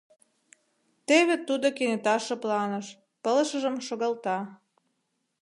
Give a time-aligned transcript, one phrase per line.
[1.07, 2.87] Теве тудо кенета шыпланыш,
[3.23, 4.37] пылышыжым шогалта.